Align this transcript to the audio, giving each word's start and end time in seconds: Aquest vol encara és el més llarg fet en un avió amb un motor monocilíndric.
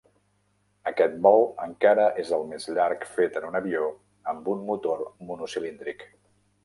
Aquest 0.91 1.17
vol 1.25 1.43
encara 1.65 2.07
és 2.23 2.31
el 2.37 2.47
més 2.53 2.65
llarg 2.77 3.05
fet 3.17 3.37
en 3.43 3.45
un 3.51 3.59
avió 3.63 3.85
amb 4.33 4.51
un 4.55 4.65
motor 4.71 5.05
monocilíndric. 5.33 6.03